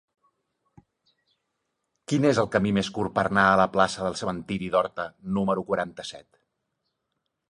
[2.13, 5.05] Quin és el camí més curt per anar a la plaça del Cementiri d'Horta
[5.39, 6.41] número quaranta-set?